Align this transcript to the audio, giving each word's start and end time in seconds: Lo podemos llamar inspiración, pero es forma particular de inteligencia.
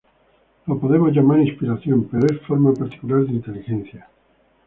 Lo 0.65 0.79
podemos 0.79 1.13
llamar 1.13 1.41
inspiración, 1.41 2.05
pero 2.09 2.25
es 2.25 2.41
forma 2.47 2.73
particular 2.73 3.23
de 3.23 3.33
inteligencia. 3.33 4.09